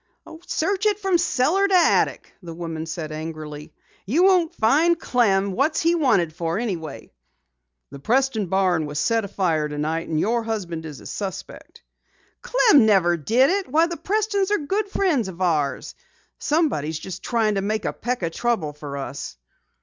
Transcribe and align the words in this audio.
"Search 0.47 0.87
it 0.87 0.97
from 0.97 1.19
cellar 1.19 1.67
to 1.67 1.75
attic!" 1.75 2.33
the 2.41 2.55
woman 2.55 2.87
said 2.87 3.11
angrily. 3.11 3.71
"You 4.07 4.23
won't 4.23 4.55
find 4.55 4.99
Clem! 4.99 5.51
What's 5.51 5.79
he 5.79 5.93
wanted 5.93 6.33
for 6.33 6.57
anyway?" 6.57 7.11
"The 7.91 7.99
Preston 7.99 8.47
barn 8.47 8.87
was 8.87 8.97
set 8.97 9.25
afire 9.25 9.67
tonight, 9.67 10.07
and 10.07 10.19
your 10.19 10.41
husband 10.41 10.87
is 10.87 11.01
a 11.01 11.05
suspect." 11.05 11.83
"Clem 12.41 12.87
never 12.87 13.15
did 13.15 13.51
it! 13.51 13.67
Why, 13.67 13.85
the 13.85 13.95
Prestons 13.95 14.49
are 14.49 14.57
good 14.57 14.87
friends 14.89 15.27
of 15.27 15.39
ours! 15.39 15.93
Somebody's 16.39 16.97
just 16.97 17.21
tryin' 17.21 17.53
to 17.53 17.61
make 17.61 17.85
a 17.85 17.93
peck 17.93 18.23
o' 18.23 18.29
trouble 18.29 18.73
for 18.73 18.97
us." 18.97 19.37